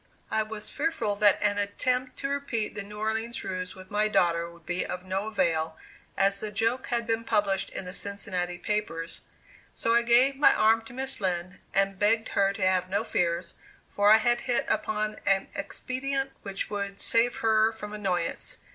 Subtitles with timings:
[0.31, 4.49] I was fearful that an attempt to repeat the New Orleans ruse with my daughter
[4.49, 5.77] would be of no avail,
[6.17, 9.21] as the joke had been published in the Cincinnati papers;
[9.75, 13.53] so I gave my arm to Miss Lind, and begged her to have no fears,
[13.89, 18.57] for I had hit upon an expedient which would save her from annoyance.